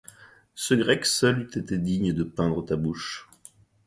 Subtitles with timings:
[0.55, 3.29] Ce Grec seul eût été digne de peindre ta bouche!